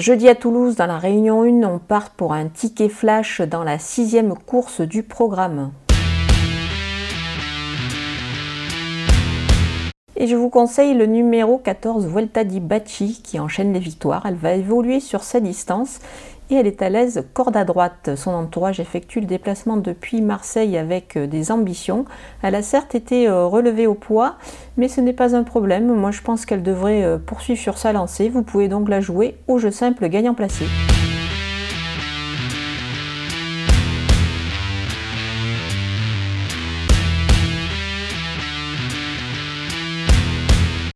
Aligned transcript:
Jeudi 0.00 0.30
à 0.30 0.34
Toulouse, 0.34 0.76
dans 0.76 0.86
la 0.86 0.96
Réunion 0.96 1.42
1, 1.42 1.62
on 1.62 1.78
part 1.78 2.08
pour 2.08 2.32
un 2.32 2.48
ticket 2.48 2.88
flash 2.88 3.42
dans 3.42 3.64
la 3.64 3.78
sixième 3.78 4.32
course 4.34 4.80
du 4.80 5.02
programme. 5.02 5.72
Et 10.22 10.26
je 10.26 10.36
vous 10.36 10.50
conseille 10.50 10.92
le 10.92 11.06
numéro 11.06 11.56
14 11.56 12.06
Vuelta 12.06 12.44
di 12.44 12.60
Bacci 12.60 13.22
qui 13.24 13.40
enchaîne 13.40 13.72
les 13.72 13.80
victoires. 13.80 14.26
Elle 14.26 14.34
va 14.34 14.52
évoluer 14.52 15.00
sur 15.00 15.22
sa 15.22 15.40
distance 15.40 15.98
et 16.50 16.56
elle 16.56 16.66
est 16.66 16.82
à 16.82 16.90
l'aise 16.90 17.24
corde 17.32 17.56
à 17.56 17.64
droite. 17.64 18.10
Son 18.16 18.32
entourage 18.32 18.80
effectue 18.80 19.20
le 19.20 19.26
déplacement 19.26 19.78
depuis 19.78 20.20
Marseille 20.20 20.76
avec 20.76 21.16
euh, 21.16 21.26
des 21.26 21.50
ambitions. 21.50 22.04
Elle 22.42 22.54
a 22.54 22.60
certes 22.60 22.94
été 22.94 23.28
euh, 23.28 23.46
relevée 23.46 23.86
au 23.86 23.94
poids, 23.94 24.36
mais 24.76 24.88
ce 24.88 25.00
n'est 25.00 25.14
pas 25.14 25.34
un 25.34 25.42
problème. 25.42 25.86
Moi 25.86 26.10
je 26.10 26.20
pense 26.20 26.44
qu'elle 26.44 26.62
devrait 26.62 27.02
euh, 27.02 27.16
poursuivre 27.16 27.58
sur 27.58 27.78
sa 27.78 27.94
lancée. 27.94 28.28
Vous 28.28 28.42
pouvez 28.42 28.68
donc 28.68 28.90
la 28.90 29.00
jouer 29.00 29.38
au 29.48 29.56
jeu 29.56 29.70
simple 29.70 30.06
gagnant 30.10 30.34
placé. 30.34 30.66